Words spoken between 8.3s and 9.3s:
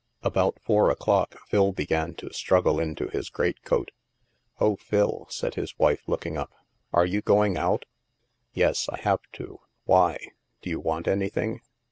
Yes, I have